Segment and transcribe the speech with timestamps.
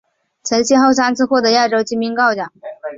[0.41, 2.51] 曾先后三次获得亚洲金冰镐奖。